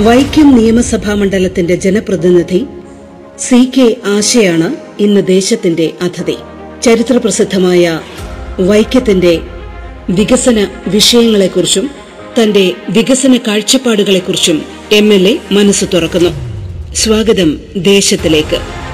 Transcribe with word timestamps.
വൈക്കം 0.00 0.56
നിയമസഭാ 0.56 1.14
മണ്ഡലത്തിന്റെ 1.14 1.74
ജനപ്രതിനിധി 1.74 2.66
സി 3.38 3.70
കെ 3.76 3.96
ആശയാണ് 4.04 4.76
ഇന്ന് 5.02 5.26
ദേശത്തിന്റെ 5.26 5.90
അതിഥി. 6.02 6.36
ചരിത്രപ്രസിദ്ധമായ 6.82 8.00
വൈക്കത്തിന്റെ 8.60 9.40
വികസന 10.10 10.68
വിഷയങ്ങളെക്കുറിച്ചും 10.86 11.90
തന്റെ 12.42 12.72
വികസന 12.90 13.36
കാഴ്ചപ്പാടുകളെക്കുറിച്ചും 13.36 14.62
എം 14.92 15.14
എൽ 15.14 15.28
എ 15.28 15.38
മനസ്സ് 15.52 15.84
തുറക്കുന്നു. 15.94 16.30
സ്വാഗതം 16.94 17.60
ദേശത്തിലേക്ക്. 17.76 18.85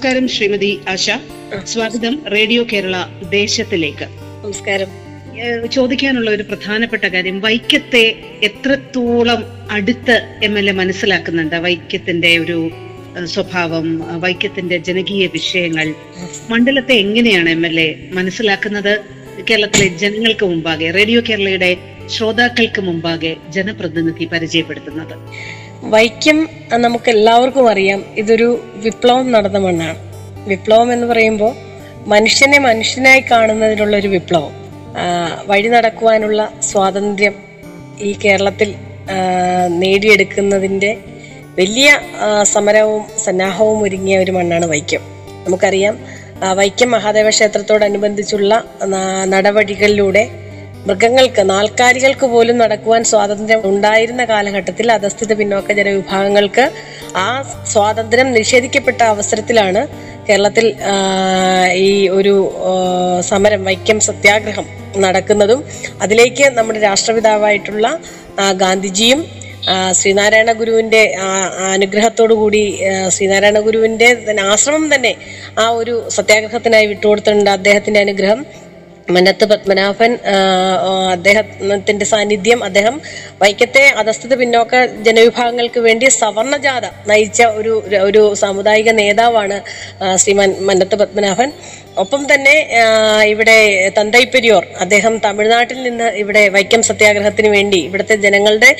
നമസ്കാരം 0.00 0.28
ശ്രീമതി 0.28 0.80
ആശ. 0.88 1.10
സ്വാഗതം 1.64 2.22
റേഡിയോ 2.32 2.66
കേരള 2.72 3.06
ദേശത്തിലേക്ക്. 3.28 4.04
നമസ്കാരം. 4.44 4.86
ചോദിക്കാനുള്ള 5.68 6.30
ഒരു 6.30 6.42
പ്രധാനപ്പെട്ട 6.42 7.04
കാര്യം 7.04 7.40
വൈക്കത്തെ 7.40 8.14
എത്രത്തോളം 8.42 9.44
അടുത്ത് 9.70 10.40
എം 10.44 10.58
എൽ 10.58 10.68
എ 10.68 10.72
മനസ്സിലാക്കുന്നുണ്ട്? 10.72 11.56
വൈക്കത്തിന്റെ 11.56 12.38
ഒരു 12.38 12.70
സ്വഭാവം 13.24 14.20
വൈക്കത്തിന്റെ 14.20 14.76
ജനകീയ 14.76 15.26
വിഷയങ്ങൾ. 15.26 15.94
മണ്ഡലത്തെ 16.50 16.94
എങ്ങനെയാണ് 16.94 17.48
എം 17.48 17.66
എൽ 17.66 17.80
എ 17.80 18.08
മനസ്സിലാക്കുന്നത്? 18.12 19.00
കേരളത്തിലെ 19.50 19.88
ജനങ്ങൾക്ക് 19.88 20.46
മുമ്പാകെ 20.46 20.90
റേഡിയോ 20.90 21.20
കേരളയുടെ 21.28 21.76
ശ്രോതാക്കൾക്ക് 22.06 22.80
മുമ്പാകെ 22.80 23.36
ജനപ്രതിനിധി 23.48 24.24
പരിചയപ്പെടുത്തുന്നത്. 24.24 25.16
വൈക്കം 25.82 26.48
നമുക്ക് 26.72 27.10
എല്ലാവർക്കും 27.10 27.70
അറിയാം. 27.70 28.04
ഇതൊരു 28.16 28.60
വിപ്ലവം 28.74 29.32
നടന്ന 29.32 29.58
മണ്ണാണ്. 29.58 29.98
വിപ്ലവം 30.48 30.92
എന്ന് 30.92 31.06
പറയുമ്പോൾ 31.06 31.54
മനുഷ്യനെ 32.06 32.58
മനുഷ്യനായി 32.58 33.24
കാണുന്നതിനുള്ള 33.30 33.96
ഒരു 33.96 34.08
വിപ്ലവം. 34.08 34.52
വഴി 35.46 35.68
നടക്കുവാനുള്ള 35.68 36.52
സ്വാതന്ത്ര്യം 36.62 37.34
ഈ 38.00 38.12
കേരളത്തിൽ 38.24 38.74
നേടിയെടുക്കുന്നതിന്റെ 39.68 40.96
വലിയ 41.58 42.00
സമരവും 42.42 43.04
സന്നാഹവും 43.24 43.82
ഒരുങ്ങിയ 43.82 44.18
ഒരു 44.18 44.32
മണ്ണാണ് 44.32 44.66
വൈക്കം. 44.66 45.00
നമുക്കറിയാം 45.46 45.98
വൈക്കം 46.54 46.90
മഹാദേവ 46.90 47.30
ക്ഷേത്രത്തോടനുബന്ധിച്ചുള്ള 47.30 48.64
നടപടികളിലൂടെ 49.26 50.39
മൃഗങ്ങൾക്ക് 50.86 51.42
നാൽക്കാലികൾക്ക് 51.50 52.26
പോലും 52.26 52.56
നടക്കുവാൻ 52.58 53.02
സ്വാതന്ത്ര്യം 53.04 53.62
ഉണ്ടായിരുന്ന 53.70 54.22
കാലഘട്ടത്തിൽ 54.24 54.86
അധസ്ഥിത 54.92 55.32
പിന്നോക്ക 55.34 55.72
ജനവിഭാഗങ്ങൾക്ക് 55.72 56.64
ആ 57.16 57.28
സ്വാതന്ത്ര്യം 57.72 58.28
നിഷേധിക്കപ്പെട്ട 58.32 59.00
അവസരത്തിലാണ് 59.14 59.82
കേരളത്തിൽ 60.28 60.66
ഈ 61.86 61.90
ഒരു 62.08 62.34
സമരം 63.20 63.60
വൈക്കം 63.64 64.00
സത്യാഗ്രഹം 64.00 64.66
നടക്കുന്നതും. 64.96 65.60
അതിലേക്ക് 66.02 66.46
നമ്മുടെ 66.58 66.80
രാഷ്ട്രപിതാവായിട്ടുള്ള 66.80 67.86
ഗാന്ധിജിയും 68.56 69.20
ശ്രീനാരായണ 69.92 70.50
ആ 71.20 71.30
അനുഗ്രഹത്തോടു 71.72 72.34
കൂടി 72.34 72.62
ശ്രീനാരായണ 73.08 73.58
ഗുരുവിന്റെ 73.60 74.08
ആശ്രമം 74.52 74.86
തന്നെ 74.94 75.12
ആ 75.58 75.66
ഒരു 75.80 75.94
സത്യാഗ്രഹത്തിനായി 76.08 76.86
വിട്ടുകൊടുത്തിട്ടുണ്ട് 76.86 77.50
അദ്ദേഹത്തിന്റെ 77.50 78.00
അനുഗ്രഹം. 78.00 78.40
മന്നത്ത് 79.10 79.44
പത്മനാഭൻ 79.44 80.12
അദ്ദേഹത്തിന്റെ 81.12 82.06
സാന്നിധ്യം 82.12 82.60
അദ്ദേഹം 82.64 82.96
വൈക്കത്തെ 83.42 83.84
അധസ്ഥിത 84.00 84.34
പിന്നോക്ക 84.34 84.74
ജനവിഭാഗങ്ങൾക്ക് 85.06 85.80
വേണ്ടി 85.80 86.08
സവർണജാഥ 86.20 86.84
നയിച്ച 87.10 87.42
ഒരു 87.60 87.74
ഒരു 88.02 88.22
സാമുദായിക 88.34 88.90
നേതാവാണ് 89.00 89.58
ശ്രീമാൻ 90.16 90.50
മന്നത്ത് 90.60 90.96
പത്മനാഭൻ. 90.96 91.50
ഒപ്പം 92.02 92.22
തന്നെ 92.30 92.54
ഇവിടെ 93.32 93.56
തന്തൈ 93.96 94.22
പെരിയോർ 94.34 94.64
അദ്ദേഹം 94.82 95.14
തമിഴ്നാട്ടിൽ 95.24 95.78
നിന്ന് 95.86 96.08
ഇവിടെ 96.22 96.42
വൈക്കം 96.54 96.82
സത്യാഗ്രഹത്തിന് 96.88 97.50
വേണ്ടി 97.56 97.80
ഇവിടുത്തെ 97.88 98.16
ജനങ്ങളുടെ 98.24 98.70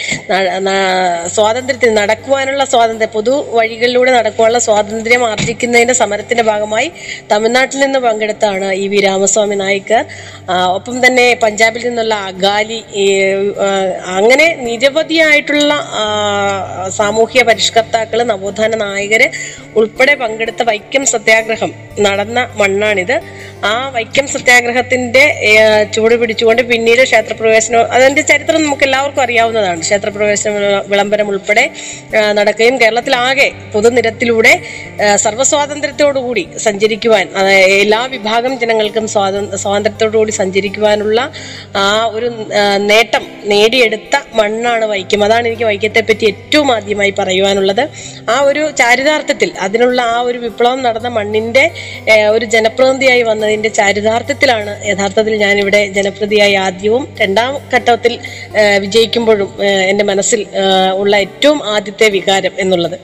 സ്വാതന്ത്ര്യത്തിന് 1.34 1.94
നടക്കുവാനുള്ള 1.96 2.64
സ്വാതന്ത്ര്യം 2.72 3.12
പൊതു 3.16 3.34
വഴികളിലൂടെ 3.58 4.12
നടക്കുവാനുള്ള 4.18 4.60
സ്വാതന്ത്ര്യം 4.68 5.24
ആർജിക്കുന്നതിന്റെ 5.30 5.96
സമരത്തിന്റെ 6.02 6.44
ഭാഗമായി 6.50 6.88
തമിഴ്നാട്ടിൽ 7.32 7.80
നിന്ന് 7.80 8.00
പങ്കെടുത്താണ് 8.06 8.68
ഇ 8.82 8.86
വി 8.92 9.00
രാമസ്വാമി 9.00 9.58
നായിക്കർ 9.62 10.04
ഒപ്പം 10.76 10.96
തന്നെ 11.06 11.26
പഞ്ചാബിൽ 11.44 11.84
നിന്നുള്ള 11.88 12.14
അഗാലി 12.30 12.80
അങ്ങനെ 14.18 14.48
നിരവധിയായിട്ടുള്ള 14.66 15.72
സാമൂഹ്യ 16.98 17.42
പരിഷ്കർത്താക്കൾ 17.42 18.20
നവോത്ഥാന 18.24 18.74
നായകര് 18.84 19.28
ഉൾപ്പെടെ 19.76 20.14
പങ്കെടുത്ത 20.14 20.62
വൈക്കം 20.62 21.04
സത്യാഗ്രഹം 21.06 21.70
നടന്ന 22.06 22.40
മണ്ണാണിത്. 22.60 23.09
ആ 23.64 23.88
വൈക്കം 23.88 24.28
സത്യാഗ്രഹത്തിന്റെ 24.28 25.24
ചൂട് 25.94 26.14
പിടിച്ചുകൊണ്ട് 26.20 26.62
പിന്നീട് 26.62 27.02
ക്ഷേത്രപ്രവേശനം 27.02 27.92
അതിന്റെ 27.92 28.22
ചരിത്രം 28.22 28.62
നമുക്ക് 28.62 28.84
എല്ലാവർക്കും 28.84 29.22
അറിയാവുന്നതാണ്. 29.22 29.80
ക്ഷേത്രപ്രവേശന 29.80 30.50
വിള- 30.50 30.82
വിളംബരം 30.86 31.28
ഉൾപ്പെടെ 31.28 31.70
നടക്കുകയും 32.32 32.80
കേരളത്തിലാകെ 32.80 33.52
പൊതുനിരത്തിലൂടെ 33.74 34.60
സർവസ്വാതന്ത്ര്യത്തോടുകൂടി 35.16 36.48
സഞ്ചരിക്കുവാൻ 36.56 37.28
എല്ലാ 37.80 38.06
വിഭാഗം 38.06 38.58
ജനങ്ങൾക്കും 38.58 39.08
സ്വാതന്ത്ര്യ 39.08 39.56
സ്വാതന്ത്ര്യത്തോടുകൂടി 39.56 40.30
സഞ്ചരിക്കുവാനുള്ള 40.30 41.32
ആ 41.76 42.04
ഒരു 42.12 42.32
നേട്ടം 42.76 43.26
നേടിയെടുത്ത 43.44 44.20
മണ്ണാണ് 44.34 44.84
വൈക്കം. 44.84 45.24
അതാണ് 45.24 45.48
എനിക്ക് 45.48 45.64
വൈക്കത്തെ 45.64 46.00
പറ്റി 46.00 46.26
ഏറ്റവും 46.26 46.72
ആദ്യമായി 46.72 47.14
പറയുവാനുള്ളത്. 47.18 47.88
ആ 48.30 48.40
ഒരു 48.40 48.70
ചാരിതാർത്ഥത്തിൽ 48.78 49.52
അതിനുള്ള 49.60 50.02
ആ 50.02 50.20
ഒരു 50.20 50.38
വിപ്ലവം 50.38 50.82
നടന്ന 50.82 51.08
മണ്ണിന്റെ 51.08 51.70
ഒരു 52.30 52.40
ഒരു 52.40 52.46
ജനപ്രതിനിധിയായി 52.90 53.22
വന്നതിന്റെ 53.30 53.70
ചാരിതാർത്ഥ്യത്തിലാണ് 53.78 54.72
യഥാർത്ഥത്തിൽ 54.90 55.34
ഞാനിവിടെ 55.42 55.80
ജനപ്രതിയായി 55.96 56.54
ആദ്യവും 56.66 57.02
രണ്ടാം 57.20 57.52
ഘട്ടത്തിൽ 57.74 58.12
വിജയിക്കുമ്പോഴും 58.84 59.50
എന്റെ 59.90 60.04
മനസ്സിൽ 60.10 60.40
ഉള്ള 61.02 61.14
ഏറ്റവും 61.24 61.58
ആദ്യത്തെ 61.74 62.06
വികാരം 62.16 62.54
എന്നുള്ളത്. 62.62 62.98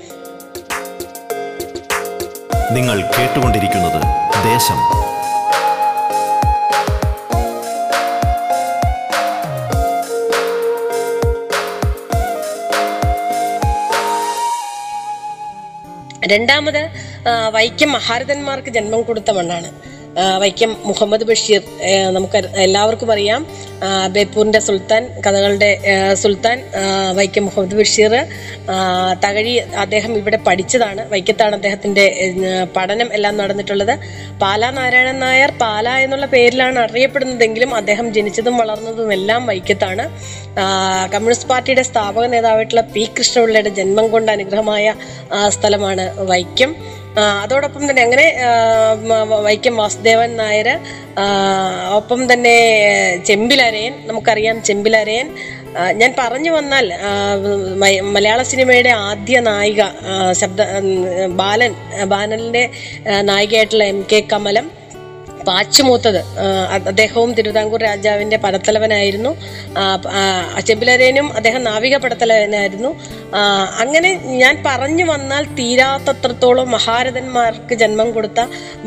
നിങ്ങൾ 2.76 2.96
കേട്ടുകൊണ്ടിരിക്കുന്നത് 3.16 4.00
ദേശം. 4.50 4.80
രണ്ടാമത് 16.32 16.82
വൈക്കം 17.56 17.90
മഹാരഥന്മാർക്ക് 17.92 18.70
ജന്മം 18.70 19.02
കൊടുത്ത 19.02 19.30
മണ്ണാണ്. 19.30 19.70
വൈക്കം 20.42 20.70
മുഹമ്മദ് 20.88 21.24
ബഷീർ 21.28 21.62
നമുക്ക് 22.16 22.38
എല്ലാവർക്കും 22.64 23.10
അറിയാം. 23.14 23.40
ബേപ്പൂരിന്റെ 24.14 24.60
സുൽത്താൻ 24.66 25.02
കഥകളുടെ 25.24 25.68
സുൽത്താൻ 26.22 26.58
വൈക്കം 27.18 27.44
മുഹമ്മദ് 27.44 27.76
ബഷീർ. 27.80 28.12
തകഴി 29.24 29.52
അദ്ദേഹം 29.84 30.12
ഇവിടെ 30.20 30.38
പഠിച്ചതാണ്. 30.46 31.02
വൈക്കത്താണ് 31.12 31.54
അദ്ദേഹത്തിന്റെ 31.58 32.06
പഠനം 32.76 33.08
എല്ലാം 33.18 33.36
നടന്നിട്ടുള്ളത്. 33.42 33.94
പാലാ 34.42 34.70
നാരായണൻ 34.78 35.20
നായർ 35.26 35.52
പാല 35.64 35.88
എന്നുള്ള 36.06 36.26
പേരിലാണ് 36.36 36.78
അറിയപ്പെടുന്നതെങ്കിലും 36.86 37.72
അദ്ദേഹം 37.80 38.08
ജനിച്ചതും 38.18 38.56
വളർന്നതും 38.62 39.12
എല്ലാം 39.18 39.46
വൈക്കത്താണ്. 39.46 40.06
കമ്മ്യൂണിസ്റ്റ് 41.14 41.48
പാർട്ടിയുടെ 41.48 41.82
സ്ഥാപക 41.90 42.26
നേതാവായിട്ടുള്ള 42.36 42.84
പി 42.94 43.04
കൃഷ്ണപിള്ളയുടെ 43.18 43.72
ജന്മം 43.80 44.08
കൊണ്ട് 44.10 44.32
അനുഗ്രഹമായ 44.36 44.94
സ്ഥലമാണ് 45.56 46.06
വൈക്കം. 46.32 46.72
അതോടൊപ്പം 47.42 47.90
തന്നെ 47.90 48.02
അങ്ങനെ 48.02 48.26
വൈക്കം 49.46 49.76
വാസുദേവൻ 49.76 50.30
നായർ 50.36 50.68
ഒപ്പം 51.98 52.20
തന്നെ 52.32 52.56
ചെമ്പിലരയൻ 53.26 53.94
നമുക്കറിയാം 54.06 54.56
ചെമ്പിലരയൻ. 54.62 55.28
ഞാൻ 56.00 56.10
പറഞ്ഞു 56.18 56.50
വന്നാൽ 56.50 56.86
മലയാള 58.14 58.42
സിനിമയുടെ 58.42 58.92
ആദ്യ 59.08 59.40
നായിക 59.40 59.82
ശബ്ദ 60.32 60.60
ബാലൻ 61.40 61.72
ബാലനിലെ 62.04 62.64
നായികയായിട്ടുള്ള 63.22 63.84
എം 63.84 64.00
കെ 64.12 64.20
കമലം. 64.32 64.68
പാച്ചുമൂത്തത് 65.48 66.20
അദ്ദേഹവും 66.90 67.30
തിരുവിതാംകൂർ 67.38 67.80
രാജാവിന്റെ 67.90 68.38
പടത്തലവനായിരുന്നു. 68.44 69.32
ചെമ്പിലരേനും 70.68 71.26
അദ്ദേഹം 71.38 71.62
നാവിക 71.70 71.96
പടത്തലവനായിരുന്നു. 72.04 72.90
അങ്ങനെ 73.82 74.10
ഞാൻ 74.42 74.54
പറഞ്ഞു 74.66 75.04
വന്നാൽ 75.12 75.44
തീരാത്തത്രത്തോളം 75.58 76.68
മഹാരഥന്മാർക്ക് 76.76 77.74
ജന്മം 77.82 78.10
കൊടുത്ത 78.16 78.40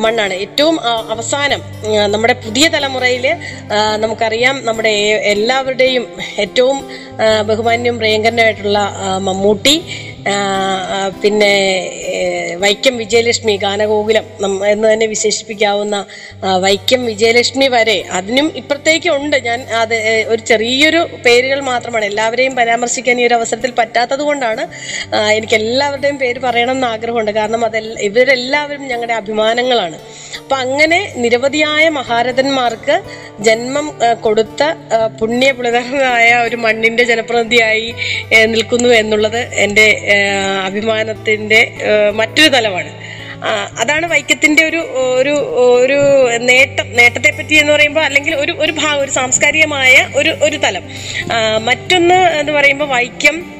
മണ്ണാണ്. 0.04 0.36
ഏറ്റവും 0.46 0.76
അവസാനം 1.16 1.62
നമ്മുടെ 2.14 2.36
പുതിയ 2.46 2.68
തലമുറയിൽ 2.76 3.26
നമുക്കറിയാം 4.04 4.56
നമ്മുടെ 4.70 4.94
എല്ലാവരുടെയും 5.34 6.06
ഏറ്റവും 6.46 6.78
ബഹുമാന്യം 7.50 7.96
പ്രിയങ്കരനായിട്ടുള്ള 8.02 8.80
മമ്മൂട്ടി 9.28 9.76
പിന്നെ 11.21 11.54
വൈക്കം 12.63 12.98
വിജയലക്ഷ്മി 13.01 13.54
ഗാനഗോകുലം 13.63 14.25
എന്ന് 14.71 14.86
തന്നെ 14.92 15.07
വിശേഷിപ്പിക്കാവുന്ന 15.13 15.98
വൈക്കം 16.66 17.06
വിജയലക്ഷ്മി 17.06 17.68
വരെ 17.75 17.98
അതിനും 18.18 18.48
ഇപ്പുറത്തേക്ക് 18.62 19.10
ഉണ്ട്. 19.18 19.38
ഞാൻ 19.48 19.60
അത് 19.81 19.95
ഒരു 20.33 20.42
ചെറിയൊരു 20.51 21.01
പേരുകൾ 21.25 21.60
മാത്രമാണ്. 21.71 22.06
എല്ലാവരെയും 22.06 22.56
പരാമർശിക്കാൻ 22.56 23.21
ഈ 23.21 23.27
ഒരു 23.30 23.38
അവസരത്തിൽ 23.39 23.74
പറ്റാത്തത് 23.81 24.24
കൊണ്ടാണ് 24.30 24.66
എനിക്ക് 25.38 25.56
എല്ലാവരുടെയും 25.62 26.18
പേര് 26.24 26.39
പറയണം 26.48 26.75
എന്ന് 26.77 26.88
ആഗ്രഹമുണ്ട്. 26.88 27.31
കാരണം 27.31 27.63
അതെ 27.66 27.81
ഇവരെല്ലാവരും 28.10 28.83
ഞങ്ങളുടെ 28.92 29.18
അഭിമാനങ്ങളാണ്. 29.21 30.00
അപ്പം 30.42 30.57
അങ്ങനെ 30.66 31.00
നിരവധിയായ 31.24 31.89
മഹാരഥന്മാർക്ക് 31.98 32.95
ജന്മം 33.48 33.88
കൊടുത്ത 34.21 34.62
ആ, 34.95 35.00
പുണ്യപുളിതമായ 35.19 36.30
ഒരു 36.48 36.57
മണ്ണിന്റെ 36.66 37.04
ജനപ്രതിനിധിയായി 37.04 37.88
നിൽക്കുന്നു 38.54 38.89
എന്നുള്ളത് 39.01 39.42
എന്റെ 39.66 39.86
ഏ, 40.10 40.30
അഭിമാനത്തിന്റെ 40.66 41.72
മറ്റൊരു 42.14 42.50
തലമാണ്. 42.50 42.92
അതാണ് 43.80 44.06
വൈക്കത്തിന്റെ 44.06 44.64
ഒരു 44.66 44.78
ഒരു 45.22 45.36
ഒരു 45.84 46.38
നേട്ടം 46.38 46.96
നേട്ടത്തെ 46.96 47.32
പറ്റി 47.32 47.56
എന്ന് 47.56 47.74
പറയുമ്പോൾ 47.74 48.02
അല്ലെങ്കിൽ 48.02 48.36
ഒരു 48.36 48.52
ഒരു 48.52 48.72
ഭാഗം 48.72 49.02
ഒരു 49.02 49.12
സാംസ്കാരികമായ 49.12 50.08
ഒരു 50.16 50.30
ഒരു 50.44 50.58
തലം. 50.58 50.84
മറ്റൊന്ന് 51.62 52.16
എന്ന് 52.16 52.52
പറയുമ്പോൾ 52.52 52.86
വൈക്കം 52.86 53.54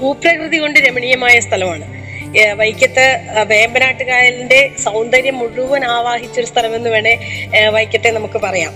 ഭൂപ്രകൃതി 0.00 0.56
കൊണ്ട് 0.56 0.80
രമണീയമായ 0.80 1.40
സ്ഥലമാണ്. 1.40 2.04
വൈക്കത്ത് 2.56 3.20
വേമ്പനാട്ടുകായലിന്റെ 3.46 4.70
സൗന്ദര്യം 4.84 5.38
മുഴുവൻ 5.38 5.84
ആവാഹിച്ചൊരു 5.84 6.46
സ്ഥലമെന്ന് 6.46 6.90
വേണേ 6.90 7.14
വൈക്കത്തെ 7.68 8.10
നമുക്ക് 8.10 8.38
പറയാം. 8.38 8.72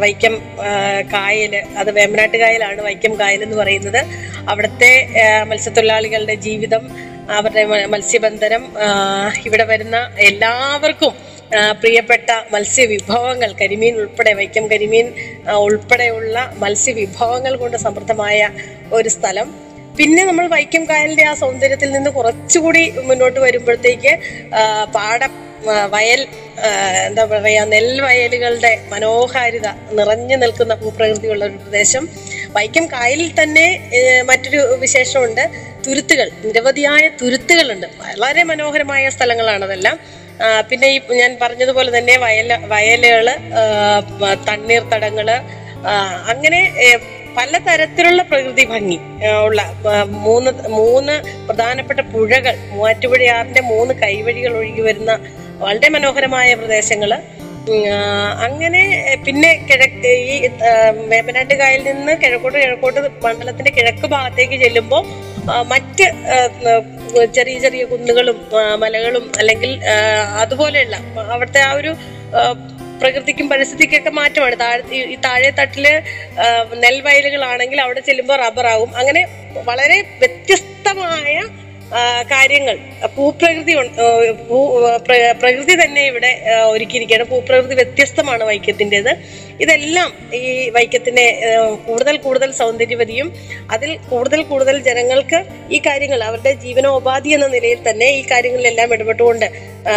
വൈക്കം 0.00 0.42
കായൽ 1.12 1.56
അത് 1.78 1.90
വേമ്പനാട്ടുകായലാണ് 1.90 2.82
വൈക്കം 2.82 3.20
കായൽ 3.20 3.42
എന്ന് 3.42 3.56
പറയുന്നത്. 3.56 4.00
അവിടുത്തെ 4.50 4.92
മത്സ്യത്തൊഴിലാളികളുടെ 5.50 6.36
ജീവിതം 6.46 6.84
അവരുടെ 7.38 7.62
മത്സ്യബന്ധനം 7.94 8.64
ഇവിടെ 9.48 9.64
വരുന്ന 9.72 9.96
എല്ലാവർക്കും 10.28 11.14
പ്രിയപ്പെട്ട 11.82 12.30
മത്സ്യവിഭവങ്ങൾ 12.54 13.50
കരിമീൻ 13.60 13.94
ഉൾപ്പെടെ 14.02 14.32
വൈക്കം 14.38 14.64
കരിമീൻ 14.72 15.06
ഉൾപ്പെടെയുള്ള 15.66 16.36
മത്സ്യവിഭവങ്ങൾ 16.62 17.52
കൊണ്ട് 17.62 17.76
സമൃദ്ധമായ 17.84 18.38
ഒരു 18.98 19.10
സ്ഥലം. 19.16 19.48
പിന്നെ 19.98 20.22
നമ്മൾ 20.28 20.46
വൈക്കം 20.54 20.82
കായലിന്റെ 20.88 21.24
ആ 21.30 21.34
സൗന്ദര്യത്തിൽ 21.42 21.90
നിന്ന് 21.96 22.10
കുറച്ചുകൂടി 22.16 22.82
മുന്നോട്ട് 23.10 23.38
വരുമ്പോഴത്തേക്ക് 23.44 24.12
പാട 24.96 25.20
വയൽ 25.94 26.20
എന്താ 27.06 27.22
പറയാ 27.30 27.62
നെൽവയലുകളുടെ 27.72 28.72
മനോഹാരിത 28.92 29.68
നിറഞ്ഞു 29.98 30.36
നിൽക്കുന്ന 30.42 30.74
ഭൂപ്രകൃതിയുള്ള 30.82 31.42
ഒരു 31.48 31.58
പ്രദേശം. 31.64 32.04
വൈക്കം 32.56 32.84
കായലിൽ 32.92 33.30
തന്നെ 33.40 33.66
മറ്റൊരു 34.28 34.60
വിശേഷമുണ്ട്. 34.84 35.44
തുരുത്തുകൾ 35.86 36.28
നിരവധിയായ 36.44 37.04
തുരുത്തുകളുണ്ട്. 37.22 37.88
വളരെ 38.22 38.42
മനോഹരമായ 38.50 39.08
സ്ഥലങ്ങളാണ് 39.16 39.64
അതെല്ലാം 39.68 39.98
പിന്നെ 40.70 40.86
ഈ 40.94 40.96
ഞാൻ 41.20 41.30
പറഞ്ഞതുപോലെ 41.42 41.90
തന്നെ 41.98 42.14
വയല 42.24 42.54
വയലുകൾ 42.72 43.28
തണ്ണീർ 44.48 44.82
തടങ്ങൾ 44.94 45.28
അങ്ങനെ 46.32 46.60
പല 47.38 47.50
പലതരത്തിലുള്ള 47.66 48.20
പ്രകൃതി 48.22 48.64
ഭംഗി 48.64 48.98
ഉള്ള 49.46 49.62
മൂന്ന് 50.26 50.50
മൂന്ന് 50.78 51.14
പ്രധാനപ്പെട്ട 51.46 52.00
പുഴകൾ 52.14 52.54
മൂവാറ്റുപുഴയാറിന്റെ 52.72 53.62
മൂന്ന് 53.72 53.94
കൈവഴികൾ 54.02 54.52
ഒഴുകി 54.60 54.80
വരുന്ന 54.80 55.12
വളരെ 55.64 55.88
മനോഹരമായ 55.88 56.48
പ്രദേശങ്ങൾ. 56.54 57.10
അങ്ങനെ 58.38 58.82
പിന്നെ 59.26 59.66
കിഴക്ക് 59.70 60.06
ഈ 60.06 60.48
വേമ്പനാട്ട് 61.08 61.54
കായലിൽ 61.54 61.92
നിന്ന് 61.92 62.12
കിഴക്കോട്ട് 62.12 62.58
കിഴക്കോട്ട് 62.58 63.00
മണ്ഡലത്തിന്റെ 63.24 63.70
കിഴക്ക് 63.70 64.06
ഭാഗത്തേക്ക് 64.06 64.60
ചെല്ലുമ്പോൾ 64.60 65.02
മറ്റ് 65.62 66.06
ചെറിയ 67.34 67.58
ചെറിയ 67.58 67.84
കുന്നുകളും 67.84 68.38
മലകളും 68.80 69.32
അല്ലെങ്കിൽ 69.38 69.80
അതുപോലെയുള്ള 70.36 70.96
അവിടുത്തെ 71.32 71.60
ആ 71.60 71.72
ഒരു 71.72 71.96
പ്രകൃതിക്കും 73.00 73.48
പരിസ്ഥിതിക്കൊക്കെ 73.48 74.10
മാറ്റമാണ്. 74.10 74.60
താഴെ 74.60 74.82
ഈ- 74.92 75.16
താഴെ 75.24 75.50
തട്ടിൽ 75.50 75.86
നെൽവയലുകളാണെങ്കിൽ 76.74 77.80
അവിടെ 77.80 78.00
ചെല്ലുമ്പോൾ 78.00 78.36
റബ്ബറാകും 78.36 78.96
അങ്ങനെ 78.96 79.22
വളരെ 79.64 80.00
വ്യത്യസ്തമായ 80.18 81.34
കാര്യങ്ങൾ. 82.32 82.76
ഭൂപ്രകൃതി 83.16 83.74
പ്രകൃതി 85.42 85.74
തന്നെ 85.82 86.02
ഇവിടെ 86.06 86.30
ഒരുക്കിയിരിക്കുകയാണ്. 86.72 87.26
ഭൂപ്രകൃതി 87.32 87.74
വ്യത്യസ്തമാണ് 87.74 88.44
വൈക്കത്തിന്റെത് 88.44 89.12
ഇതെല്ലാം 89.60 90.08
ഈ 90.34 90.70
വൈക്കത്തിനെ 90.70 91.26
കൂടുതൽ 91.86 92.16
കൂടുതൽ 92.16 92.50
സൗന്ദര്യവതിയും 92.52 93.28
അതിൽ 93.74 93.96
കൂടുതൽ 94.10 94.42
കൂടുതൽ 94.42 94.82
ജനങ്ങൾക്ക് 94.88 95.38
ഈ 95.70 95.78
കാര്യങ്ങൾ 95.86 96.22
അവരുടെ 96.22 96.52
ജീവനോപാധി 96.64 97.28
എന്ന 97.28 97.46
നിലയിൽ 97.46 97.80
തന്നെ 97.88 98.08
ഈ 98.18 98.22
കാര്യങ്ങളിലെല്ലാം 98.32 98.94
ഇടപെട്ടുകൊണ്ട് 98.94 99.46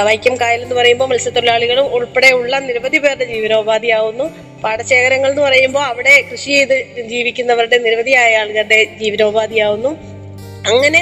വൈക്കം 0.10 0.36
കായൽ 0.42 0.62
എന്ന് 0.62 0.76
പറയുമ്പോൾ 0.76 1.10
മത്സ്യത്തൊഴിലാളികളും 1.14 1.88
ഉൾപ്പെടെയുള്ള 1.98 2.60
നിരവധി 2.60 2.98
പേരുടെ 2.98 3.26
ജീവനോപാധിയാവുന്നു. 3.26 4.28
പാടശേഖരങ്ങൾ 4.64 5.30
എന്ന് 5.30 5.42
പറയുമ്പോൾ 5.42 5.84
അവിടെ 5.84 6.16
കൃഷി 6.32 6.52
ചെയ്ത് 6.54 6.78
ജീവിക്കുന്നവരുടെ 7.14 7.78
നിരവധിയായ 7.78 8.38
ആളുകളുടെ 8.38 8.80
ജീവനോപാധിയാവുന്നു. 9.02 10.19
അങ്ങനെ 10.68 11.02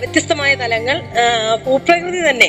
വ്യത്യസ്തമായ 0.00 0.54
തലങ്ങൾ 0.54 1.00
ഭൂപ്രകൃതി 1.64 2.20
തന്നെ 2.28 2.48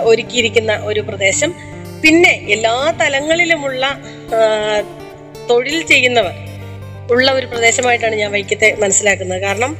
ഒരുക്കിയിരിക്കുന്ന 0.00 0.72
ഒരു 0.84 1.00
പ്രദേശം. 1.00 1.54
പിന്നെ 2.02 2.32
എല്ലാ 2.54 2.74
തലങ്ങളിലുമുള്ള 3.00 3.84
തൊഴിൽ 5.50 5.86
ചെയ്യുന്നവർ 5.86 6.34
ഉള്ള 7.10 7.32
ഒരു 7.32 7.46
പ്രദേശമായിട്ടാണ് 7.46 8.16
ഞാൻ 8.16 8.30
വൈക്കത്തെ 8.32 8.76
മനസ്സിലാക്കുന്നത്. 8.82 9.42
കാരണം 9.42 9.72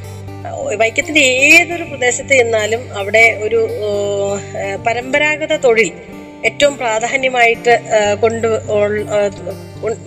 വൈക്കത്തിന്റെ 0.81 1.21
ഏതൊരു 1.21 1.85
പ്രദേശത്ത് 1.85 2.29
ചെന്നാലും 2.29 2.83
അവിടെ 3.01 3.39
ഒരു 3.43 3.61
പരമ്പരാഗത 4.87 5.57
തൊഴിൽ 5.57 5.91
ഏറ്റവും 6.45 6.77
പ്രാധാന്യമായിട്ട് 6.77 7.75
കൊണ്ട് 8.23 8.49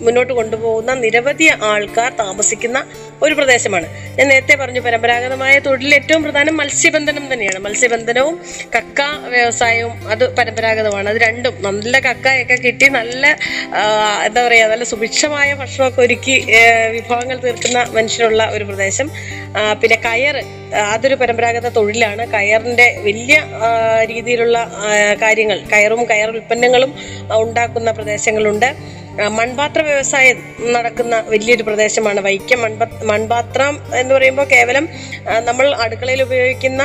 മുന്നോട്ട് 0.04 0.32
കൊണ്ടുപോകുന്ന 0.38 0.94
നിരവധി 1.04 1.46
ആൾക്കാർ 1.70 2.10
താമസിക്കുന്ന 2.22 2.78
ഒരു 3.24 3.34
പ്രദേശമാണ്. 3.38 3.86
ഞാൻ 4.18 4.26
നേരത്തെ 4.32 4.54
പറഞ്ഞു 4.60 4.80
പരമ്പരാഗതമായ 4.86 5.54
തൊഴിലിൽ 5.66 5.94
ഏറ്റവും 5.98 6.22
പ്രധാനം 6.26 6.56
മത്സ്യബന്ധനം 6.60 7.24
തന്നെയാണ്. 7.32 7.60
മത്സ്യബന്ധനവും 7.66 8.34
കക്ക 8.76 9.00
വ്യവസായവും 9.34 9.94
അത് 10.12 10.24
പരമ്പരാഗതമാണ്. 10.38 11.08
അത് 11.12 11.18
രണ്ടും 11.26 11.54
നല്ല 11.66 11.94
കക്കയൊക്കെ 12.06 12.56
കിട്ടി 12.66 12.88
നല്ല 12.98 13.26
എന്താ 14.26 14.40
പറയുക 14.46 14.68
നല്ല 14.72 14.84
സുഭിക്ഷമായ 14.92 15.48
ഭക്ഷണമൊക്കെ 15.60 16.00
ഒരുക്കി 16.06 16.36
വിഭവങ്ങൾ 16.96 17.36
തീർക്കുന്ന 17.46 17.78
മനുഷ്യരുള്ള 17.96 18.44
ഒരു 18.56 18.64
പ്രദേശം. 18.70 19.08
പിന്നെ 19.82 19.96
കയർ 20.06 20.36
അതൊരു 20.94 21.16
പരമ്പരാഗത 21.20 21.68
തൊഴിലാണ്. 21.78 22.22
കയറിന്റെ 22.34 22.86
വലിയ 23.06 23.36
രീതിയിലുള്ള 24.10 24.58
കാര്യങ്ങൾ 25.24 25.58
കയറും 25.72 26.02
കയർ 26.10 26.30
ഉൽപ്പന്നങ്ങളും 26.36 26.90
ഉണ്ടാക്കുന്ന 27.42 27.90
പ്രദേശങ്ങളുണ്ട്. 27.98 28.70
മൺപാത്ര 29.30 29.82
വ്യവസായം 29.82 30.38
നടക്കുന്ന 30.72 31.24
വലിയൊരു 31.28 31.62
പ്രദേശമാണ് 31.62 32.20
വൈക്കം 32.20 32.60
മൺപ 32.62 32.84
മൺപാത്രം 33.04 33.80
എന്ന് 33.94 34.14
പറയുമ്പോൾ 34.14 34.44
കേവലം 34.44 34.88
നമ്മൾ 35.40 35.74
അടുക്കളയിൽ 35.74 36.22
ഉപയോഗിക്കുന്ന 36.22 36.82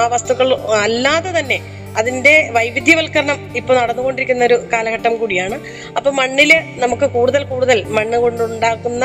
ആ 0.00 0.06
വസ്തുക്കൾ 0.06 0.54
അല്ലാതെ 0.82 1.40
തന്നെ 1.40 1.58
അതിന്റെ 2.00 2.34
വൈവിധ്യവൽക്കരണം 2.56 3.38
ഇപ്പൊ 3.60 3.72
നടന്നുകൊണ്ടിരിക്കുന്ന 3.74 4.44
ഒരു 4.44 4.56
കാലഘട്ടം 4.72 5.14
കൂടിയാണ്. 5.20 5.58
അപ്പൊ 5.96 6.10
മണ്ണിൽ 6.20 6.52
നമുക്ക് 6.84 7.06
കൂടുതൽ 7.16 7.42
കൂടുതൽ 7.52 7.78
മണ്ണ് 7.96 8.18
കൊണ്ടുണ്ടാക്കുന്ന 8.24 9.04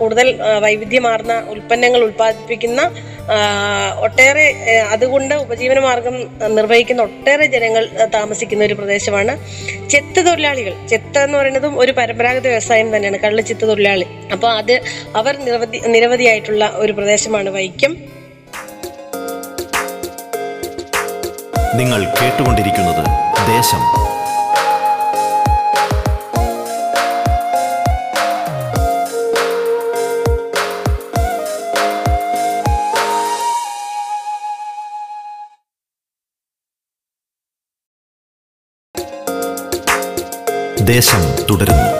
കൂടുതൽ 0.00 0.28
വൈവിധ്യമാർന്ന 0.66 1.34
ഉൽപ്പന്നങ്ങൾ 1.54 2.02
ഉൽപ്പാദിപ്പിക്കുന്ന 2.08 2.80
ഒട്ടേറെ 4.06 4.46
അതുകൊണ്ട് 4.92 5.34
ഉപജീവന 5.34 5.78
മാർഗം 5.80 6.16
നിർവഹിക്കുന്ന 6.56 7.02
ഒട്ടേറെ 7.02 7.46
ജനങ്ങൾ 7.46 7.84
താമസിക്കുന്ന 8.16 8.62
ഒരു 8.64 8.74
പ്രദേശമാണ് 8.74 9.34
ചെത്ത് 9.92 10.20
തൊഴിലാളികൾ. 10.26 10.74
ചെത്ത് 10.90 11.18
എന്ന് 11.18 11.38
പറയുന്നതും 11.38 11.74
ഒരു 11.78 11.92
പരമ്പരാഗത 11.98 12.46
വ്യവസായം 12.46 12.88
തന്നെയാണ് 12.96 13.18
കള്ള് 13.24 13.42
ചെത്ത് 13.42 13.68
തൊഴിലാളി. 13.68 14.06
അപ്പൊ 14.32 14.48
അത് 14.60 14.74
അവർ 15.20 15.36
നിരവധി 15.46 15.80
നിരവധിയായിട്ടുള്ള 15.94 16.64
ഒരു 16.76 16.92
പ്രദേശമാണ് 16.92 17.50
വൈക്കം. 17.58 18.19
നിങ്ങൾ 21.74 22.04
കേട്ടുകൊണ്ടിരിക്കുന്നത് 22.04 23.04
ദേശം. 23.46 23.78
ദേശം 40.86 41.46
തുടരുന്നു. 41.50 41.90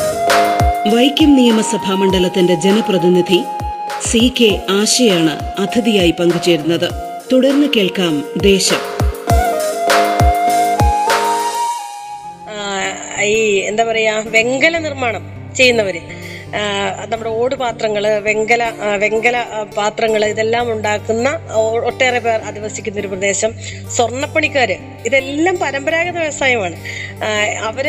വൈക്കം 0.97 1.37
നിയമസഭാ 1.37 1.95
മണ്ഡലത്തിന്റെ 1.95 2.55
ജനപ്രതിനിധി 2.55 3.45
സി 4.09 4.33
കെ 4.41 4.67
ആശയാണ് 4.71 5.53
അതിഥിയായി 5.61 6.11
പങ്കുചേരുന്നത്. 6.11 6.93
തുടർന്ന് 7.33 7.67
കേൾക്കാം 7.77 8.25
ദേശം. 8.37 9.00
ഈ 13.23 13.39
എന്താ 13.71 13.85
പറയാ 13.85 14.15
വെങ്കല 14.37 14.79
നിർമ്മാണം 14.79 15.23
ചെയ്യുന്നവര്. 15.57 16.00
നമ്മുടെ 17.11 17.31
ഓട് 17.31 17.55
പാത്രങ്ങൾ 17.55 18.05
വെങ്കല 18.19 18.62
വെങ്കല 18.97 19.37
പാത്രങ്ങൾ 19.77 20.25
ഇതെല്ലാം 20.25 20.73
ഉണ്ടാക്കുന്ന 20.73 21.29
ഒട്ടേറെ 21.89 22.19
പേർ 22.19 22.41
അധിവസിക്കുന്ന 22.41 23.00
ഒരു 23.00 23.09
പ്രദേശം. 23.09 23.50
സ്വർണപ്പണിക്കാര്. 23.97 24.77
ഇതെല്ലാം 25.07 25.59
പരമ്പരാഗത 25.59 26.17
വ്യവസായമാണ്. 26.19 26.77
അവർ 27.69 27.89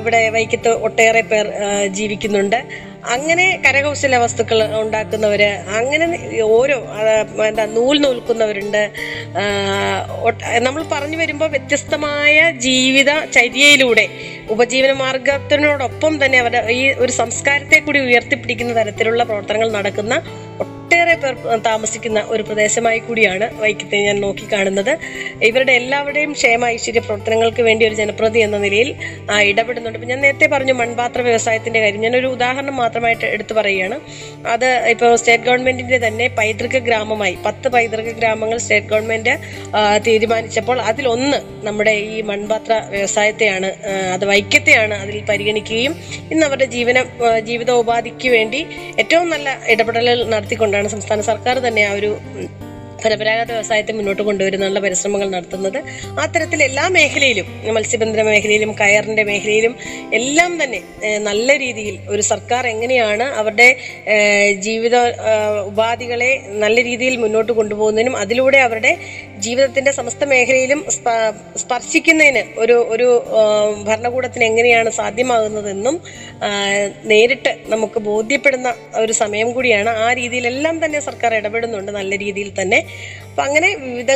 ഇവിടെ 0.00 0.28
വൈക്കത്ത് 0.28 0.68
ഒട്ടേറെ 0.68 1.20
പേർ 1.20 1.52
ജീവിക്കുന്നുണ്ട്. 1.98 2.58
അങ്ങനെ 3.12 3.46
കരകൗശല 3.64 4.16
വസ്തുക്കൾ 4.16 4.58
ഉണ്ടാക്കുന്നവര് 4.74 5.48
അങ്ങനെ 5.78 6.06
ഓരോ 6.42 6.76
എന്താ 7.46 7.64
നൂൽ 7.66 7.96
നൂൽക്കുന്നവരുണ്ട്. 8.02 8.82
നമ്മൾ 10.58 10.82
പറഞ്ഞു 10.92 11.16
വരുമ്പോൾ 11.16 11.48
വ്യത്യസ്തമായ 11.48 12.50
ജീവിത 12.58 13.10
ചര്യയിലൂടെ 13.30 14.06
ഉപജീവന 14.48 14.92
മാർഗത്തിനോടൊപ്പം 14.92 16.24
തന്നെ 16.24 16.38
അവരുടെ 16.38 16.62
ഈ 16.72 16.92
ഒരു 16.94 17.12
സംസ്കാരത്തെ 17.12 17.78
കൂടി 17.78 17.98
ഉയർത്തിപ്പിടിക്കുന്ന 17.98 18.74
തരത്തിലുള്ള 18.74 19.24
പ്രവർത്തനങ്ങൾ 19.24 19.70
നടക്കുന്ന 19.70 20.14
ഒട്ടേറെ 20.84 21.14
പേർ 21.22 21.34
താമസിക്കുന്ന 21.66 22.18
ഒരു 22.32 22.42
പ്രദേശമായി 22.48 22.98
കൂടിയാണ് 23.04 23.46
വൈക്കത്തെ 23.60 23.98
ഞാൻ 24.06 24.16
നോക്കിക്കാണുന്നത്. 24.24 24.90
ഇവരുടെ 25.48 25.72
എല്ലാവരുടെയും 25.80 26.32
ക്ഷേമ 26.38 26.62
ഐശ്വര്യ 26.74 27.02
പ്രവർത്തനങ്ങൾക്ക് 27.06 27.62
വേണ്ടി 27.68 27.82
ഒരു 27.88 27.96
ജനപ്രതി 28.00 28.40
എന്ന 28.46 28.56
നിലയിൽ 28.64 28.88
ഇടപെടുന്നുണ്ട്. 29.50 29.96
ഇപ്പം 29.98 30.10
ഞാൻ 30.12 30.20
നേരത്തെ 30.24 30.46
പറഞ്ഞു 30.54 30.74
മൺപാത്ര 30.80 31.20
വ്യവസായത്തിന്റെ 31.28 31.80
കാര്യം. 31.84 32.00
ഞാനൊരു 32.06 32.28
ഉദാഹരണം 32.36 32.76
മാത്രമായിട്ട് 32.82 33.24
എടുത്തു 33.36 33.54
പറയുകയാണ്. 33.58 33.96
അത് 34.54 34.68
ഇപ്പോൾ 34.92 35.16
സ്റ്റേറ്റ് 35.22 35.46
ഗവൺമെന്റിന്റെ 35.48 36.00
തന്നെ 36.06 36.26
പൈതൃക 36.40 36.82
ഗ്രാമമായി 36.88 37.36
പത്ത് 37.46 37.70
പൈതൃക 37.76 38.12
ഗ്രാമങ്ങൾ 38.18 38.58
സ്റ്റേറ്റ് 38.64 38.90
ഗവൺമെന്റ് 38.92 39.34
തീരുമാനിച്ചപ്പോൾ 40.08 40.78
അതിലൊന്ന് 40.90 41.40
നമ്മുടെ 41.68 41.96
ഈ 42.12 42.18
മൺപാത്ര 42.32 42.72
വ്യവസായത്തെയാണ് 42.94 43.70
അത് 44.14 44.26
വൈക്കത്തെയാണ് 44.32 44.94
അതിൽ 45.02 45.18
പരിഗണിക്കുകയും 45.32 45.94
ഇന്ന് 46.32 46.44
അവരുടെ 46.48 46.68
ജീവന 46.76 46.98
ജീവിതോപാധിക്ക് 47.50 48.28
വേണ്ടി 48.36 48.62
ഏറ്റവും 49.02 49.28
നല്ല 49.34 49.48
ഇടപെടലുകൾ 49.74 50.22
നടത്തിക്കൊണ്ടാണ് 50.74 50.94
സംസ്ഥാന 50.96 51.20
സർക്കാർ 51.32 51.56
തന്നെ 51.66 51.82
ആ 51.88 51.92
ഒരു 51.92 52.10
പരമ്പരാഗത 53.02 53.50
വ്യവസായത്തെ 53.52 53.92
മുന്നോട്ട് 53.92 54.22
കൊണ്ടുവരുന്നുള്ള 54.22 54.78
പരിശ്രമങ്ങൾ 54.80 55.28
നടത്തുന്നത്. 55.28 55.78
അത്തരത്തിൽ 56.22 56.32
തരത്തിൽ 56.34 56.62
എല്ലാ 56.62 56.84
മേഖലയിലും 56.88 57.46
മത്സ്യബന്ധന 57.76 58.22
മേഖലയിലും 58.22 58.70
കയറിന്റെ 58.74 59.22
മേഖലയിലും 59.22 59.72
എല്ലാം 60.12 60.52
തന്നെ 60.62 60.80
നല്ല 61.18 61.56
രീതിയിൽ 61.58 61.96
ഒരു 62.08 62.22
സർക്കാർ 62.22 62.66
എങ്ങനെയാണ് 62.66 63.26
അവരുടെ 63.40 63.68
ജീവിത 64.58 64.96
ഉപാധികളെ 65.70 66.30
നല്ല 66.64 66.76
രീതിയിൽ 66.82 67.16
മുന്നോട്ട് 67.16 67.52
കൊണ്ടുപോകുന്നതിനും 67.52 68.16
അതിലൂടെ 68.16 68.58
അവരുടെ 68.58 68.92
ജീവിതത്തിന്റെ 69.44 69.92
സമസ്ത 69.92 70.24
മേഖലയിലും 70.24 70.80
സ്പ- 70.90 71.32
സ്പർശിക്കുന്നതിന് 71.56 72.42
ഒരു 72.58 72.76
ഒരു 72.88 73.08
ഭരണകൂടത്തിന് 73.84 74.44
എങ്ങനെയാണ് 74.44 74.90
സാധ്യമാകുന്നതെന്നും 74.92 75.96
നേരിട്ട് 77.04 77.52
നമുക്ക് 77.66 77.98
ബോധ്യപ്പെടുന്ന 78.00 78.68
ഒരു 78.96 79.12
സമയം 79.14 79.52
കൂടിയാണ് 79.52 79.90
ആ 80.04 80.12
രീതിയിലെല്ലാം 80.12 80.84
തന്നെ 80.84 81.00
സർക്കാർ 81.00 81.34
ഇടപെടുന്നുണ്ട് 81.34 81.92
നല്ല 81.92 82.16
രീതിയിൽ 82.16 82.52
തന്നെ. 82.60 82.80
അപ്പൊ 83.34 83.44
അങ്ങനെ 83.46 83.68
വിവിധ 83.84 84.12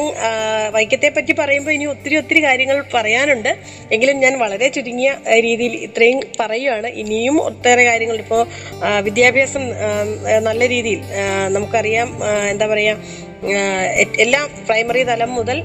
വൈക്കത്തെ 0.74 1.08
പറ്റി 1.14 1.32
പറയുമ്പോൾ 1.38 1.72
ഇനി 1.76 1.86
ഒത്തിരി 1.92 2.16
ഒത്തിരി 2.18 2.40
കാര്യങ്ങൾ 2.44 2.76
പറയാനുണ്ട്. 2.92 3.48
എങ്കിലും 3.94 4.16
ഞാൻ 4.24 4.34
വളരെ 4.42 4.66
ചുരുങ്ങിയ 4.76 5.10
രീതിയിൽ 5.46 5.74
ഇത്രയും 5.86 6.20
പറയുകയാണ് 6.40 6.88
ഇനിയും 7.02 7.36
ഒട്ടേറെ 7.48 7.84
കാര്യങ്ങൾ 7.88 8.18
ഇപ്പോൾ 8.24 8.42
വിദ്യാഭ്യാസം 9.06 9.64
നല്ല 10.48 10.62
രീതിയിൽ 10.74 11.00
നമുക്കറിയാം 11.56 12.08
എന്താ 12.52 12.68
പറയാ 12.74 12.94
എല്ലാ 14.26 14.40
പ്രൈമറി 14.68 15.02
തലം 15.10 15.32
മുതൽ 15.40 15.58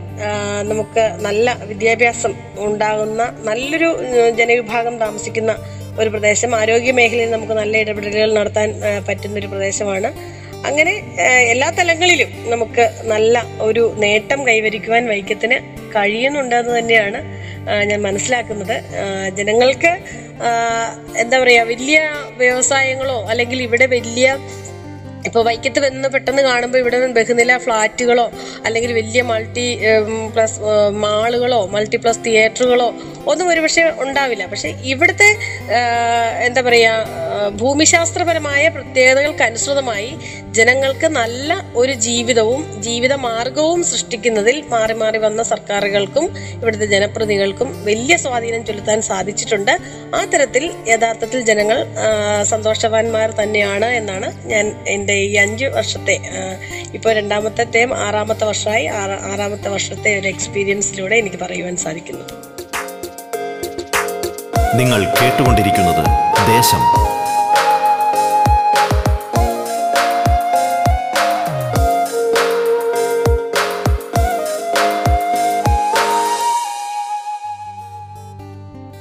നമുക്ക് 0.72 1.06
നല്ല 1.28 1.58
വിദ്യാഭ്യാസം 1.72 2.34
ഉണ്ടാകുന്ന 2.68 3.22
നല്ലൊരു 3.50 3.92
ജനവിഭാഗം 4.42 4.98
താമസിക്കുന്ന 5.06 5.52
ഒരു 6.02 6.10
പ്രദേശം. 6.14 6.52
ആരോഗ്യ 6.62 6.94
മേഖലയിൽ 7.00 7.32
നമുക്ക് 7.38 7.56
നല്ല 7.64 7.76
ഇടപെടലുകൾ 7.84 8.32
നടത്താൻ 8.40 8.70
പറ്റുന്ന 9.10 9.36
ഒരു 9.42 9.52
പ്രദേശമാണ്. 9.54 10.12
അങ്ങനെ 10.68 10.94
എല്ലാ 11.54 11.70
തലങ്ങളിലും 11.78 12.30
നമുക്ക് 12.52 12.84
നല്ല 13.14 13.44
ഒരു 13.68 13.84
നേട്ടം 14.04 14.40
കൈവരിക്കുവാൻ 14.48 15.04
വൈക്കത്തിന് 15.14 15.58
കഴിയുന്നുണ്ടെന്ന് 15.96 16.74
തന്നെയാണ് 16.80 17.20
ഞാൻ 17.90 18.00
മനസ്സിലാക്കുന്നത്. 18.08 18.78
ജനങ്ങൾക്ക് 19.38 19.92
എന്താ 21.24 21.38
പറയാ 21.44 21.64
വലിയ 21.74 22.00
വ്യവസായങ്ങളോ 22.44 23.20
അല്ലെങ്കിൽ 23.32 23.60
ഇവിടെ 23.68 23.86
വലിയ 23.98 24.38
ഇപ്പൊ 25.28 25.42
വൈക്കത്ത് 25.48 25.80
വന്ന് 25.84 26.08
പെട്ടെന്ന് 26.14 26.42
കാണുമ്പോൾ 26.48 26.80
ഇവിടെ 26.84 26.98
ബഹുനില 27.18 27.52
ഫ്ലാറ്റുകളോ 27.66 28.26
അല്ലെങ്കിൽ 28.66 28.92
വലിയ 28.98 29.22
മൾട്ടി 29.30 29.68
പ്ലസ് 30.34 30.58
മാളുകളോ 31.04 31.60
മൾട്ടി 31.76 31.98
പ്ലസ് 31.98 32.22
തിയേറ്ററുകളോ 32.26 32.88
ഒന്നും 33.32 33.46
ഒരുപക്ഷെ 33.52 33.84
ഉണ്ടാവില്ല. 34.04 34.44
പക്ഷെ 34.46 34.70
ഇവിടുത്തെ 34.94 35.30
എന്താ 36.48 36.62
പറയാ 36.62 36.92
ഭൂമിശാസ്ത്രപരമായ 37.62 38.64
പ്രത്യേകതകൾക്ക് 38.78 39.46
അനുസൃതമായി 39.50 40.12
ജനങ്ങൾക്ക് 40.58 41.06
നല്ല 41.06 41.64
ഒരു 41.76 41.94
ജീവിതവും 41.94 42.82
ജീവിത 42.82 43.14
മാർഗവും 43.14 43.84
സൃഷ്ടിക്കുന്നതിൽ 43.84 44.64
മാറി 44.74 44.94
മാറി 44.94 45.18
വന്ന 45.18 45.44
സർക്കാരുകൾക്കും 45.44 46.26
ഇവിടുത്തെ 46.62 46.86
ജനപ്രതിനിധികൾക്കും 46.86 47.86
വലിയ 47.86 48.18
സ്വാധീനം 48.18 48.66
ചെലുത്താൻ 48.66 49.02
സാധിച്ചിട്ടുണ്ട്. 49.02 49.72
ആ 50.16 50.26
തരത്തിൽ 50.34 50.72
യഥാർത്ഥത്തിൽ 50.88 51.42
ജനങ്ങൾ 51.42 51.88
സന്തോഷവാന്മാർ 52.44 53.32
തന്നെയാണ് 53.42 53.86
എന്നാണ് 53.86 54.50
ഞാൻ 54.50 54.68
എന്റെ 54.88 55.14
ഈ 55.14 55.36
അഞ്ച് 55.36 55.66
വർഷത്തെ 55.66 56.18
ഇപ്പോൾ 56.94 57.14
രണ്ടാമത്തെയും 57.14 57.94
ആറാമത്തെ 57.98 58.46
വർഷമായി 58.46 58.86
ആറാമത്തെ 59.32 59.70
വർഷത്തെ 59.70 60.20
ഒരു 60.20 60.28
എക്സ്പീരിയൻസിലൂടെ 60.28 61.16
എനിക്ക് 61.16 61.38
പറയുവാൻ 61.38 61.78
സാധിക്കുന്നു. 61.78 62.26
നിങ്ങൾ 64.76 65.02
കേട്ടുകൊണ്ടിരിക്കുന്നത് 65.22 66.06
ദേശം. 66.54 67.13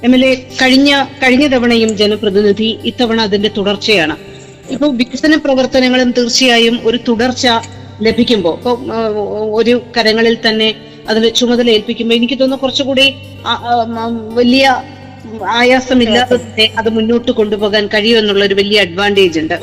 എം 0.05 0.13
എൽ 0.15 0.23
എ 0.29 0.31
കഴിഞ്ഞ 0.61 0.89
കഴിഞ്ഞ 1.21 1.45
തവണയും 1.53 1.91
ജനപ്രതിനിധി 1.99 2.69
ഇത്തവണ 2.89 3.19
അതിന്റെ 3.27 3.49
തുടർച്ചയാണ്. 3.57 4.15
ഇപ്പൊ 4.73 4.87
വികസന 4.99 5.33
പ്രവർത്തനങ്ങളും 5.43 6.09
തീർച്ചയായും 6.17 6.75
ഒരു 6.87 6.97
തുടർച്ച 7.07 7.45
ലഭിക്കുമ്പോൾ 8.05 8.55
ഇപ്പൊ 8.59 8.71
ഒരു 9.59 9.73
കരങ്ങളിൽ 9.97 10.35
തന്നെ 10.45 10.67
അതിന് 11.11 11.29
ചുമതല 11.39 11.69
ഏൽപ്പിക്കുമ്പോൾ 11.75 12.15
എനിക്ക് 12.19 12.35
തോന്നുന്നു 12.39 12.61
കുറച്ചുകൂടി 12.63 13.05
വലിയ 14.39 14.65
ആയാസമില്ലാതെ 15.59 16.37
തന്നെ 16.43 16.65
അത് 16.81 16.89
മുന്നോട്ട് 16.97 17.31
കൊണ്ടുപോകാൻ 17.39 17.85
കഴിയുമെന്നുള്ള 17.93 18.43
ഒരു 18.49 18.55
വലിയ 18.61 18.79
അഡ്വാന്റേജ് 18.85 19.37
ഉണ്ട്. 19.43 19.55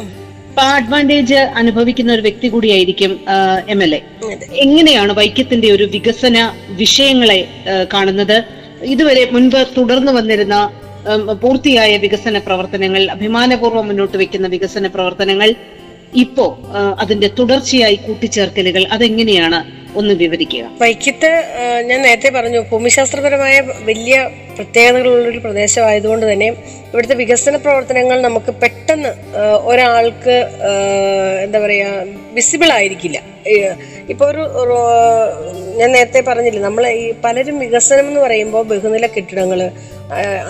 അപ്പൊ 0.50 0.62
ആ 0.68 0.70
അഡ്വാന്റേജ് 0.80 1.40
അനുഭവിക്കുന്ന 1.60 2.10
ഒരു 2.16 2.24
വ്യക്തി 2.28 2.46
കൂടിയായിരിക്കും 2.54 3.12
എം 3.74 3.82
എൽ 3.86 3.92
എ 3.98 4.00
എങ്ങനെയാണ് 4.64 5.12
വൈക്കത്തിന്റെ 5.20 5.68
ഒരു 5.76 5.84
വികസന 5.94 6.38
വിഷയങ്ങളെ 6.80 7.40
കാണുന്നത്? 7.94 8.38
ഇതുവരെ 8.80 9.24
മുൻപ് 9.30 9.60
തുടർന്നു 9.76 10.12
വന്നിരുന്ന 10.12 10.56
പൂർത്തിയായ 11.42 11.92
വികസന 11.96 12.38
പ്രവർത്തനങ്ങൾ 12.38 13.02
അഭിമാനപൂർവം 13.08 13.86
മുന്നോട്ട് 13.86 14.16
വെക്കുന്ന 14.18 14.48
വികസന 14.48 14.86
പ്രവർത്തനങ്ങൾ 14.88 15.50
ഇപ്പോ 16.14 16.46
അതിന്റെ 16.98 17.28
തുടർച്ചയായി 17.38 17.96
കൂട്ടിച്ചേർക്കലുകൾ 17.96 18.84
അതെങ്ങനെയാണ്? 18.90 19.58
ഒന്ന് 19.96 20.14
വിവരിക്കുക. 20.14 20.64
വൈക്കത്ത് 20.80 21.30
ഞാൻ 21.88 22.02
നേരത്തെ 22.02 22.30
പറഞ്ഞു 22.30 22.60
ഭൂമിശാസ്ത്രപരമായ 22.70 23.60
വലിയ 23.60 24.30
പ്രത്യേകതകളുള്ളൊരു 24.56 25.38
പ്രദേശമായതുകൊണ്ട് 25.38 26.32
തന്നെ 26.32 26.48
ഇവിടുത്തെ 26.92 27.14
വികസന 27.14 27.56
പ്രവർത്തനങ്ങൾ 27.56 28.20
നമുക്ക് 28.20 28.52
പെട്ടെന്ന് 28.62 29.10
ഒരാൾക്ക് 29.70 30.36
എന്താ 31.44 31.58
പറയാ 31.58 31.88
വിസിബിൾ 32.32 32.72
ആയിരിക്കില്ല. 32.72 33.18
ഇപ്പോൾ 34.08 34.08
ഇപ്പൊ 34.12 34.26
ഒരു 34.26 34.76
ഞാൻ 35.78 35.92
നേരത്തെ 35.92 36.20
പറഞ്ഞില്ലേ 36.20 36.62
നമ്മൾ 36.62 36.86
ഈ 36.88 37.12
പലരും 37.24 37.58
വികസനം 37.58 38.08
എന്ന് 38.08 38.20
പറയുമ്പോൾ 38.20 38.64
ബഹുനില 38.66 39.06
കെട്ടിടങ്ങൾ 39.06 39.70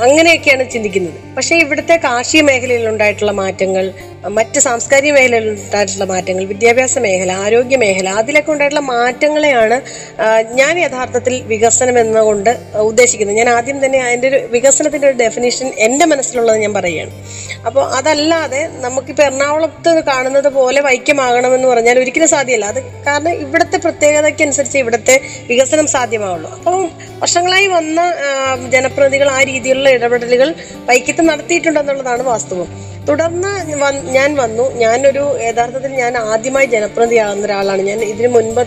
അങ്ങനെയൊക്കെയാണ് 0.05 0.65
ചിന്തിക്കുന്നത്. 0.71 1.17
പക്ഷേ 1.37 1.55
ഇവിടുത്തെ 1.57 1.97
കാർഷിക 2.05 2.43
മേഖലയിൽ 2.43 2.85
ഉണ്ടായിട്ടുള്ള 2.89 3.33
മാറ്റങ്ങൾ 3.41 3.85
മറ്റ് 4.37 4.59
സാംസ്കാരിക 4.59 5.13
മേഖലയിൽ 5.17 5.47
ഉണ്ടായിട്ടുള്ള 5.51 6.05
മാറ്റങ്ങൾ 6.05 6.45
വിദ്യാഭ്യാസ 6.45 6.99
മേഖല 7.05 7.33
ആരോഗ്യ 7.33 7.77
മേഖല 7.83 8.09
അതിലൊക്കെ 8.21 8.51
ഉണ്ടായിട്ടുള്ള 8.55 8.83
മാറ്റങ്ങളെയാണ് 8.95 9.77
ഞാൻ 10.61 10.79
യഥാർത്ഥത്തിൽ 10.79 11.35
വികസനം 11.53 11.99
എന്നുകൊണ്ട് 11.99 12.51
ഉദ്ദേശിക്കുന്നത്. 12.91 13.37
ഞാൻ 13.37 13.51
ആദ്യം 13.57 13.79
തന്നെ 13.85 14.01
അതിന്റെ 14.07 14.29
ഒരു 14.29 14.41
വികസനത്തിന്റെ 14.55 15.09
ഒരു 15.11 15.17
ഡെഫിനേഷൻ 15.23 15.69
എന്റെ 15.87 16.07
മനസ്സിലുള്ളത് 16.13 16.59
ഞാൻ 16.65 16.75
പറയുകയാണ്. 16.79 17.13
അപ്പോൾ 17.67 17.85
അതല്ലാതെ 17.99 18.63
നമുക്കിപ്പോൾ 18.87 19.23
എറണാകുളത്ത് 19.23 20.05
കാണുന്നത് 20.11 20.49
പോലെ 20.59 20.81
വൈക്യമാകണമെന്ന് 20.89 21.69
പറഞ്ഞാൽ 21.69 21.99
ഒരിക്കലും 21.99 22.29
സാധ്യമല്ല. 22.29 22.67
അത് 22.73 22.81
കാരണം 23.07 23.33
ഇവിടുത്തെ 23.45 23.79
പ്രത്യേകതയ്ക്കനുസരിച്ച് 23.87 24.79
ഇവിടുത്തെ 24.79 25.21
വികസനം 25.51 25.87
സാധ്യമാവുള്ളൂ. 25.97 26.51
അപ്പം 26.59 26.83
വർഷങ്ങളായി 27.23 27.67
വന്ന 27.77 28.01
ജനപ്രതിനിധികൾ 28.75 29.31
ആ 29.31 29.41
രീതിയിലുള്ള 29.51 29.89
ഇടപെടലുകൾ 29.97 30.49
വൈക്കത്ത് 30.91 31.23
നടത്തിയിട്ടുണ്ടെന്നുള്ളതാണ് 31.31 32.25
വാസ്തവം. 32.33 32.71
തുടർന്ന് 33.09 33.53
ഞാൻ 34.17 34.31
വന്നു. 34.41 34.65
ഞാനൊരു 34.83 35.23
യഥാർത്ഥത്തിൽ 35.47 35.93
ഞാൻ 36.01 36.15
ആദ്യമായി 36.33 36.67
ജനപ്രതിയാകുന്ന 36.75 37.47
ഒരാളാണ്. 37.49 37.83
ഞാൻ 37.91 38.01
ഇതിനു 38.13 38.29
മുൻപ് 38.37 38.63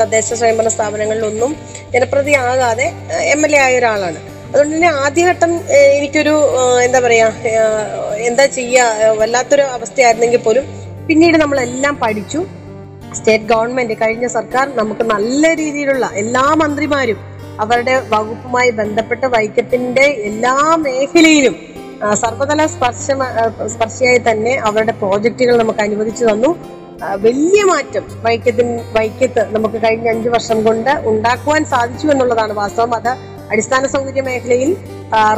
തദ്ദേശ 0.00 0.28
സ്വയംഭരണ 0.40 0.70
സ്ഥാപനങ്ങളിലൊന്നും 0.76 1.52
ജനപ്രതി 1.94 2.34
ആകാതെ 2.50 2.86
എം 3.34 3.40
എൽ 3.46 3.54
എ 3.56 3.60
ആയ 3.66 3.78
ഒരാളാണ്. 3.78 4.20
അതുകൊണ്ട് 4.50 4.74
തന്നെ 4.74 4.90
ആദ്യഘട്ടം 5.04 5.52
എനിക്കൊരു 5.96 6.34
എന്താ 6.84 7.00
പറയാ 7.06 7.26
എന്താ 8.28 8.46
ചെയ്യുക 8.58 9.10
വല്ലാത്തൊരു 9.20 9.64
അവസ്ഥയായിരുന്നെങ്കിൽ 9.76 10.40
പോലും 10.46 10.64
പിന്നീട് 11.08 11.36
നമ്മളെല്ലാം 11.42 11.94
പഠിച്ചു. 12.04 12.40
സ്റ്റേറ്റ് 13.18 13.48
ഗവൺമെന്റ് 13.52 13.94
കഴിഞ്ഞ 14.02 14.26
സർക്കാർ 14.36 14.66
നമുക്ക് 14.80 15.04
നല്ല 15.12 15.54
രീതിയിലുള്ള 15.60 16.06
എല്ലാ 16.22 16.44
മന്ത്രിമാരും 16.62 17.18
അവരുടെ 17.62 17.94
വകുപ്പുമായി 18.12 18.70
ബന്ധപ്പെട്ട് 18.80 19.26
വൈക്കത്തിന്റെ 19.34 20.06
എല്ലാ 20.30 20.54
മേഖലയിലും 20.84 21.56
സർവതല 22.22 22.60
സ്പർശ 22.74 23.06
സ്പർശിയായി 23.74 24.20
തന്നെ 24.28 24.52
അവരുടെ 24.68 24.94
പ്രോജക്റ്റുകൾ 25.00 25.54
നമുക്ക് 25.62 25.82
അനുവദിച്ചു 25.86 26.24
തന്നു. 26.24 26.50
വലിയ 27.24 27.60
മാറ്റം 27.70 28.04
വൈക്കത്തിൻ 28.24 28.68
വൈക്കത്ത് 28.96 29.42
നമുക്ക് 29.54 29.78
കഴിഞ്ഞ 29.84 30.06
അഞ്ചു 30.14 30.28
വർഷം 30.28 30.58
കൊണ്ട് 30.66 30.90
ഉണ്ടാക്കുവാൻ 31.10 31.62
സാധിച്ചു 31.72 32.06
എന്നുള്ളതാണ് 32.12 32.54
വാസ്തവം. 32.62 32.94
അത് 32.98 33.12
അടിസ്ഥാന 33.52 33.84
സൗകര്യ 33.94 34.22
മേഖലയിൽ 34.28 34.70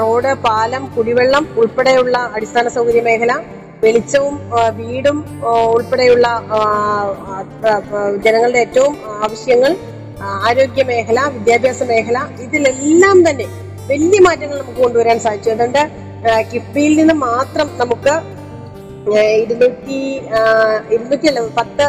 റോഡ് 0.00 0.32
പാലം 0.46 0.82
കുടിവെള്ളം 0.96 1.44
ഉൾപ്പെടെയുള്ള 1.60 2.16
അടിസ്ഥാന 2.36 2.68
സൗകര്യ 2.76 3.02
മേഖല 3.08 3.32
വെളിച്ചവും 3.84 4.34
വീടും 4.80 5.16
ഉൾപ്പെടെയുള്ള 5.76 6.26
ജനങ്ങളുടെ 8.24 8.60
ഏറ്റവും 8.64 8.94
ആവശ്യങ്ങൾ 9.22 9.72
ആരോഗ്യ 10.22 10.82
മേഖല 10.82 11.20
വിദ്യാഭ്യാസ 11.28 11.82
മേഖല 11.82 12.18
ഇതിലെല്ലാം 12.40 13.30
തന്നെ 13.30 13.46
വലിയ 13.86 14.20
മാറ്റങ്ങൾ 14.20 14.58
നമുക്ക് 14.58 14.82
കൊണ്ടുവരാൻ 14.82 15.18
സാധിച്ചു 15.20 15.50
അതുകൊണ്ട് 15.50 15.82
കിഫ്ബിയിൽ 16.52 16.96
നിന്ന് 16.96 17.14
മാത്രം 17.14 17.68
നമുക്ക് 17.78 18.14
ഇരുന്നൂറ്റി 19.36 20.00
ഇരുന്നൂറ്റി 20.90 21.26
അല്ല 21.28 21.40
പത്ത് 21.56 21.86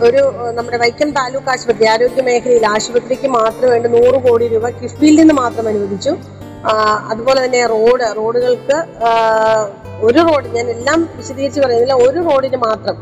ഒരു 0.00 0.22
നമ്മുടെ 0.52 0.76
വൈക്കം 0.76 1.10
താലൂക്ക് 1.10 1.50
ആശുപത്രി 1.50 1.86
ആരോഗ്യ 1.86 2.22
മേഖലയിൽ 2.22 2.66
ആശുപത്രിക്ക് 2.66 3.28
മാത്രം 3.28 3.70
വേണ്ട 3.70 3.86
നൂറ് 3.86 4.18
കോടി 4.22 4.48
രൂപ 4.48 4.68
കിഫ്ബിയിൽ 4.68 5.14
നിന്ന് 5.14 5.34
മാത്രം 5.34 5.68
അനുവദിച്ചു. 5.68 6.12
അതുപോലെ 7.10 7.44
തന്നെ 7.44 7.66
റോഡ് 7.66 8.16
റോഡുകൾക്ക് 8.16 8.76
ഒരു 10.00 10.20
റോഡ് 10.20 10.48
ഞാൻ 10.56 10.70
എല്ലാം 10.70 11.08
വിശദീകരിച്ച് 11.16 11.60
പറയുന്നില്ല 11.60 11.94
ഒരു 11.94 12.20
റോഡിന് 12.20 12.56
മാത്രം 12.56 12.96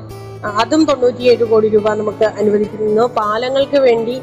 അതും 0.61 0.85
തൊണ്ണൂറ്റിയേഴ് 0.85 1.44
കോടി 1.44 1.68
രൂപ 1.68 1.88
നമുക്ക് 1.94 2.24
അനുവദിക്കുന്നു 2.40 3.07
പാലങ്ങൾക്ക് 3.18 3.79
വേണ്ടി 3.88 4.22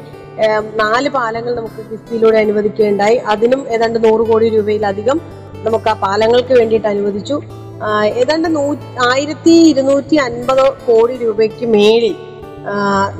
നാല് 0.80 1.08
പാലങ്ങൾ 1.08 1.54
നമുക്ക് 1.54 1.80
കിഫ്ബിയിലൂടെ 1.90 2.38
അനുവദിക്കുകയുണ്ടായി. 2.38 3.16
അതിനും 3.32 3.60
ഏതാണ്ട് 3.74 3.98
നൂറ് 4.04 4.24
കോടി 4.30 4.48
രൂപയിലധികം 4.48 5.20
നമുക്ക് 5.66 5.88
ആ 5.88 5.94
പാലങ്ങൾക്ക് 6.04 6.54
വേണ്ടിയിട്ട് 6.58 6.86
അനുവദിച്ചു. 6.86 7.40
ഏതാണ്ട് 8.20 8.56
നൂ 8.56 8.64
ആയിരത്തി 9.10 9.50
ഇരുന്നൂറ്റി 9.50 10.16
അൻപത് 10.16 10.64
കോടി 10.86 11.16
രൂപയ്ക്ക് 11.24 11.66
മേളിൽ 11.66 12.14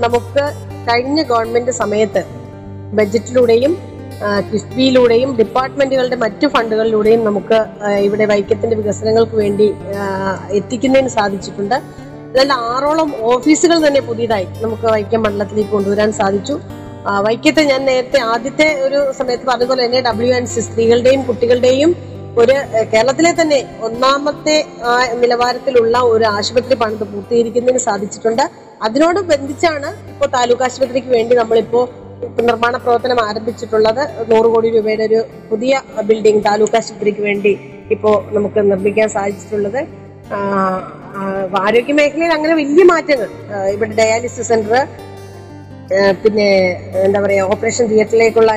നമുക്ക് 0.05 0.45
കഴിഞ്ഞ 0.89 1.23
ഗവൺമെന്റ് 1.23 1.71
സമയത്ത് 1.71 2.23
ബജറ്റിലൂടെയും 2.99 3.77
കിഫ്ബിയിലൂടെയും 4.53 5.37
ഡിപ്പാർട്ട്മെന്റുകളുടെ 5.37 6.17
മറ്റു 6.17 6.47
ഫണ്ടുകളിലൂടെയും 6.47 7.25
നമുക്ക് 7.25 7.59
ഇവിടെ 8.07 8.25
വൈക്കത്തിന്റെ 8.25 8.77
വികസനങ്ങൾക്ക് 8.77 9.37
വേണ്ടി 9.37 9.75
എത്തിക്കുന്നതിന് 10.51 11.09
സാധിച്ചിട്ടുണ്ട്. 11.09 12.08
അതായത് 12.31 12.55
ആറോളം 12.73 13.11
ഓഫീസുകൾ 13.33 13.79
തന്നെ 13.87 14.01
പുതിയതായി 14.09 14.47
നമുക്ക് 14.64 14.87
വൈക്കം 14.95 15.21
മണ്ഡലത്തിലേക്ക് 15.25 15.73
കൊണ്ടുവരാൻ 15.77 16.11
സാധിച്ചു. 16.21 16.55
വൈക്കത്തെ 17.27 17.62
ഞാൻ 17.71 17.81
നേരത്തെ 17.91 18.19
ആദ്യത്തെ 18.33 18.67
ഒരു 18.87 18.99
സമയത്ത് 19.19 19.47
പറഞ്ഞതുപോലെ 19.51 19.83
തന്നെ 19.85 20.01
ഡബ്ല്യു 20.07 20.33
എൻ 20.38 20.47
സി 20.53 20.61
സ്ത്രീകളുടെയും 20.67 21.21
കുട്ടികളുടെയും 21.29 21.91
ഒരു 22.41 22.55
കേരളത്തിലെ 22.93 23.31
തന്നെ 23.38 23.61
ഒന്നാമത്തെ 23.87 24.57
നിലവാരത്തിലുള്ള 25.23 25.99
ഒരു 26.14 26.25
ആശുപത്രി 26.37 26.75
പണിത് 26.83 27.05
പൂർത്തീകരിക്കുന്നതിന് 27.12 27.83
സാധിച്ചിട്ടുണ്ട്. 27.87 28.45
അതിനോട് 28.87 29.21
ബന്ധിച്ചാണ് 29.31 29.88
ഇപ്പോൾ 30.12 30.29
താലൂക്ക് 30.35 30.64
ആശുപത്രിക്ക് 30.67 31.11
വേണ്ടി 31.17 31.37
നമ്മളിപ്പോൾ 31.41 31.87
നിർമ്മാണ 32.49 32.77
പ്രവർത്തനം 32.85 33.19
ആരംഭിച്ചിട്ടുള്ളത്. 33.29 34.03
നൂറ് 34.31 34.49
കോടി 34.53 34.69
രൂപയുടെ 34.77 35.05
ഒരു 35.11 35.21
പുതിയ 35.51 35.81
ബിൽഡിംഗ് 36.09 36.43
താലൂക്ക് 36.49 36.77
ആശുപത്രിക്ക് 36.81 37.23
വേണ്ടി 37.29 37.53
ഇപ്പോൾ 37.97 38.17
നമുക്ക് 38.37 38.61
നിർമ്മിക്കാൻ 38.71 39.09
സാധിച്ചിട്ടുള്ളത്. 39.17 39.81
ആരോഗ്യ 41.64 41.95
മേഖലയിൽ 41.99 42.33
അങ്ങനെ 42.37 42.55
വലിയ 42.62 42.83
മാറ്റങ്ങൾ. 42.93 43.29
ഇവിടെ 43.75 43.93
ഡയാലിസിസ് 44.01 44.49
സെന്റർ 44.51 44.75
പിന്നെ 46.23 46.47
എന്താ 47.05 47.19
പറയാ 47.25 47.43
ഓപ്പറേഷൻ 47.53 47.85
തിയേറ്ററിലേക്കുള്ള 47.93 48.53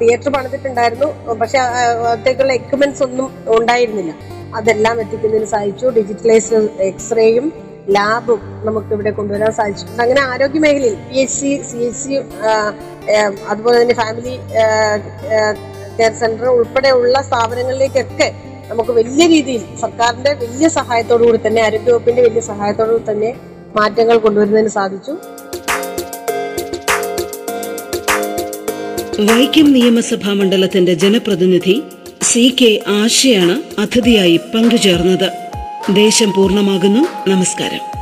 തിയേറ്റർ 0.00 0.30
പണിതിട്ടുണ്ടായിരുന്നു. 0.34 1.08
പക്ഷെ 1.40 1.58
അത്തേക്കുള്ള 2.12 2.52
എക്യുപ്മെന്റ്സ് 2.60 3.02
ഒന്നും 3.06 3.30
ഉണ്ടായിരുന്നില്ല. 3.56 4.12
അതെല്ലാം 4.58 4.96
എത്തിക്കുന്നതിന് 5.04 5.48
സാധിച്ചു. 5.54 5.86
ഡിജിറ്റലൈസ്ഡ് 5.98 6.60
എക്സ്റേയും 6.90 7.46
ലാബും 7.96 8.40
നമുക്ക് 8.66 8.90
ഇവിടെ 8.96 9.10
കൊണ്ടുവരാൻ 9.18 9.52
സാധിച്ചിട്ടുണ്ട് 9.58 10.02
അങ്ങനെ 10.04 10.20
ആരോഗ്യ 10.30 10.60
മേഖലയിൽ 10.64 10.96
P 11.08 11.18
H 11.22 11.36
C 11.40 11.50
C 11.68 11.78
H 11.88 12.00
C 12.02 12.14
അതുപോലെ 13.50 13.76
തന്നെ 13.82 13.96
ഫാമിലി 14.02 14.34
കെയർ 15.98 16.12
സെന്റർ 16.22 16.48
ഉൾപ്പെടെയുള്ള 16.56 17.16
സ്ഥാപനങ്ങളിലേക്കൊക്കെ 17.28 18.28
നമുക്ക് 18.68 18.90
വലിയ 18.90 19.26
രീതിയിൽ 19.26 19.62
സർക്കാരിന്റെ 19.80 20.32
വലിയ 20.34 20.68
സഹായത്തോടു 20.68 21.24
കൂടി 21.24 21.38
തന്നെ 21.46 21.62
ആരോഗ്യവകുപ്പിന്റെ 21.62 22.22
വലിയ 22.22 22.40
സഹായത്തോടു 22.40 22.90
കൂടി 22.90 23.10
തന്നെ 23.10 23.34
മാറ്റങ്ങൾ 23.76 24.18
കൊണ്ടുവരുന്നതിന് 24.18 24.68
സാധിച്ചു. 24.68 25.12
വൈക്കം 29.20 29.72
നിയമസഭാ 29.72 30.32
മണ്ഡലത്തിന്റെ 30.32 30.94
ജനപ്രതിനിധി 30.94 31.82
സി 32.22 32.56
കെ 32.60 32.80
ആശയാണ് 32.86 33.80
അതിഥിയായി 33.80 34.36
പങ്കുചേർന്നത്. 34.36 35.32
ദേശം 35.94 36.32
പൂർണമാകുന്നു. 36.36 37.30
നമസ്കാരം. 37.30 37.97